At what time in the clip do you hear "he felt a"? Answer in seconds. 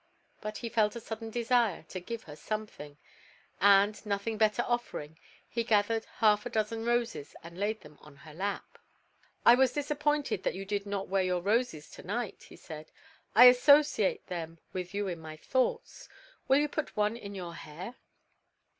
0.57-0.99